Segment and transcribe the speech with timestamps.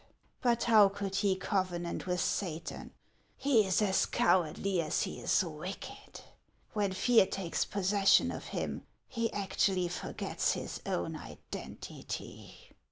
[0.41, 2.89] But how could he covenant with Satan?
[3.37, 6.21] He is as cowardly as he is wicked.
[6.73, 12.71] When fear takes possession of him, he actually forgets his own identity."